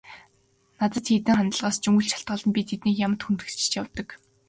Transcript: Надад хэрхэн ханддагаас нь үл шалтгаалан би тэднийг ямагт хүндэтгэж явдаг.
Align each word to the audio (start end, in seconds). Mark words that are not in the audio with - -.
Надад 0.79 1.05
хэрхэн 1.09 1.35
ханддагаас 1.39 1.77
нь 1.89 1.97
үл 1.97 2.07
шалтгаалан 2.11 2.49
би 2.53 2.61
тэднийг 2.69 2.97
ямагт 3.05 3.23
хүндэтгэж 3.25 3.61
явдаг. 3.81 4.07